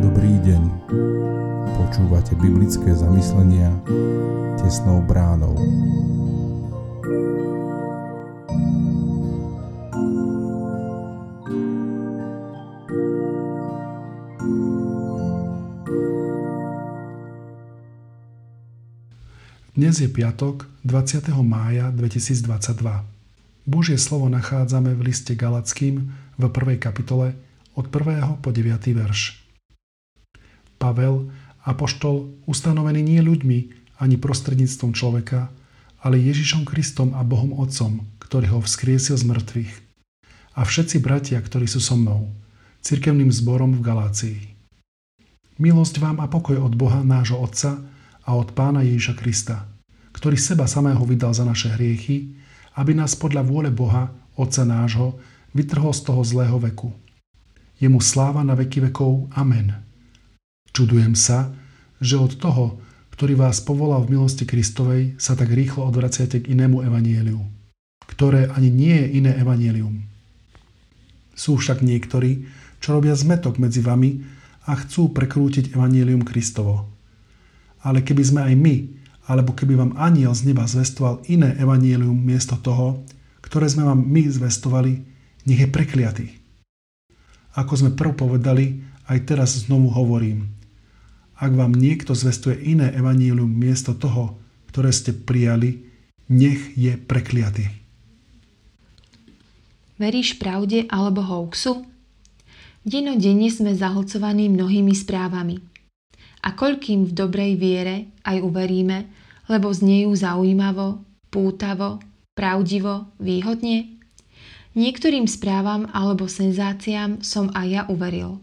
[0.00, 0.62] Dobrý deň.
[1.74, 3.74] Počúvate biblické zamyslenia
[4.62, 5.58] tesnou bránou.
[19.74, 21.34] Dnes je piatok 20.
[21.42, 23.19] mája 2022.
[23.68, 26.80] Božie slovo nachádzame v liste Galackým v 1.
[26.80, 27.36] kapitole
[27.76, 28.40] od 1.
[28.40, 28.80] po 9.
[28.96, 29.44] verš.
[30.80, 31.28] Pavel,
[31.68, 33.58] apoštol, ustanovený nie ľuďmi
[34.00, 35.52] ani prostredníctvom človeka,
[36.00, 39.72] ale Ježišom Kristom a Bohom Otcom, ktorý ho vzkriesil z mŕtvych.
[40.56, 42.32] A všetci bratia, ktorí sú so mnou,
[42.80, 44.38] cirkevným zborom v Galácii.
[45.60, 47.76] Milosť vám a pokoj od Boha, nášho Otca,
[48.24, 49.68] a od Pána Ježiša Krista,
[50.16, 52.40] ktorý seba samého vydal za naše hriechy,
[52.80, 54.08] aby nás podľa vôle Boha,
[54.40, 55.20] Otca nášho,
[55.52, 56.88] vytrhol z toho zlého veku.
[57.76, 59.28] Jemu sláva na veky vekov.
[59.36, 59.76] Amen.
[60.72, 61.52] Čudujem sa,
[62.00, 62.80] že od toho,
[63.12, 67.44] ktorý vás povolal v milosti Kristovej, sa tak rýchlo odvraciate k inému evanieliu,
[68.08, 70.00] ktoré ani nie je iné evanielium.
[71.36, 72.48] Sú však niektorí,
[72.80, 74.24] čo robia zmetok medzi vami
[74.64, 76.88] a chcú prekrútiť evanielium Kristovo.
[77.84, 78.74] Ale keby sme aj my,
[79.30, 83.06] alebo keby vám aniel z neba zvestoval iné evanielium miesto toho,
[83.46, 85.06] ktoré sme vám my zvestovali,
[85.46, 86.26] nech je prekliatý.
[87.54, 90.50] Ako sme prv povedali, aj teraz znovu hovorím.
[91.38, 94.34] Ak vám niekto zvestuje iné evanielium miesto toho,
[94.74, 95.78] ktoré ste prijali,
[96.26, 97.70] nech je prekliatý.
[99.94, 101.86] Veríš pravde alebo hoaxu?
[102.82, 105.62] Denodenne sme zahlcovaní mnohými správami–
[106.50, 109.06] a koľkým v dobrej viere aj uveríme,
[109.46, 110.98] lebo znejú zaujímavo,
[111.30, 112.02] pútavo,
[112.34, 114.02] pravdivo, výhodne?
[114.74, 118.42] Niektorým správam alebo senzáciám som aj ja uveril.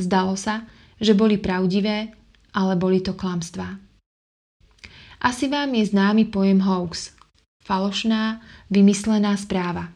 [0.00, 0.64] Zdalo sa,
[0.96, 2.16] že boli pravdivé,
[2.56, 3.76] ale boli to klamstvá.
[5.20, 7.12] Asi vám je známy pojem hoax,
[7.68, 8.40] falošná,
[8.72, 9.92] vymyslená správa.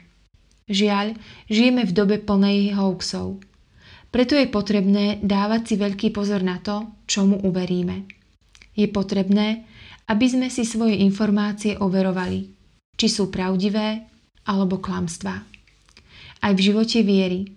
[0.68, 1.16] Žiaľ,
[1.48, 3.40] žijeme v dobe plnej hoaxov–
[4.10, 8.10] preto je potrebné dávať si veľký pozor na to, čomu uveríme.
[8.74, 9.66] Je potrebné,
[10.10, 12.50] aby sme si svoje informácie overovali,
[12.98, 14.02] či sú pravdivé
[14.50, 15.46] alebo klamstvá.
[16.42, 17.54] Aj v živote viery.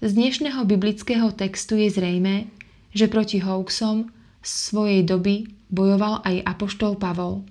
[0.00, 2.48] Z dnešného biblického textu je zrejme,
[2.96, 4.08] že proti hoaxom
[4.40, 7.44] svojej doby bojoval aj apoštol Pavol.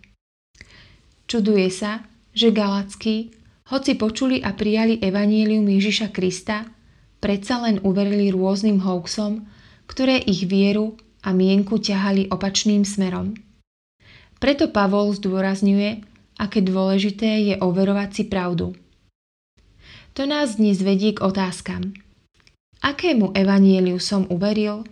[1.30, 3.30] Čuduje sa, že Galackí,
[3.70, 6.66] hoci počuli a prijali evanílium Ježiša Krista,
[7.20, 9.48] predsa len uverili rôznym hoaxom,
[9.88, 13.36] ktoré ich vieru a mienku ťahali opačným smerom.
[14.40, 16.04] Preto Pavol zdôrazňuje,
[16.40, 18.72] aké dôležité je overovať si pravdu.
[20.16, 21.92] To nás dnes vedie k otázkam.
[22.80, 24.88] Akému evanieliu som uveril?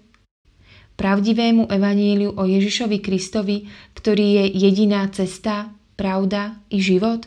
[0.99, 7.23] Pravdivému evanieliu o Ježišovi Kristovi, ktorý je jediná cesta, pravda i život?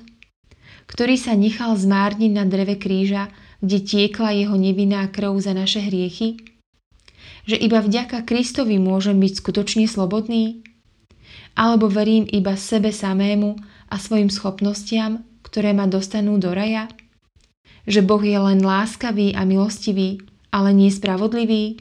[0.85, 6.41] Ktorý sa nechal zmárniť na dreve kríža kde tiekla jeho nevinná krv za naše hriechy?
[7.45, 10.65] Že iba vďaka Kristovi môžem byť skutočne slobodný?
[11.57, 13.57] Alebo verím iba sebe samému
[13.91, 16.89] a svojim schopnostiam, ktoré ma dostanú do raja?
[17.89, 20.21] Že Boh je len láskavý a milostivý,
[20.53, 21.81] ale nie spravodlivý?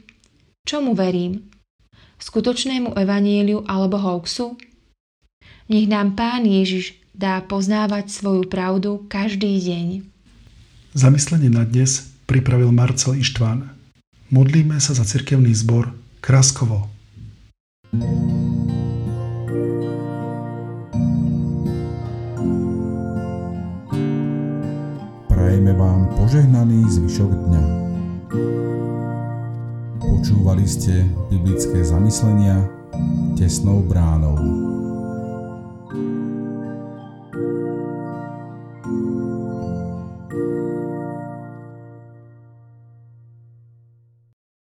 [0.66, 1.48] Čomu verím?
[2.20, 4.60] Skutočnému evanieliu alebo hoaxu?
[5.70, 9.86] Nech nám Pán Ježiš dá poznávať svoju pravdu každý deň.
[10.90, 13.62] Zamyslenie na dnes pripravil Marcel Ištván.
[14.34, 16.90] Modlíme sa za cirkevný zbor Kraskovo.
[25.30, 27.64] Prajeme vám požehnaný zvyšok dňa.
[30.02, 32.66] Počúvali ste biblické zamyslenia
[33.38, 34.34] tesnou bránou.